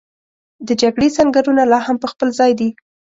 د 0.67 0.69
جګړې 0.81 1.09
سنګرونه 1.17 1.63
لا 1.71 1.79
هم 1.85 1.97
په 2.03 2.07
خپل 2.11 2.27
ځای 2.39 2.51
دي. 2.59 2.69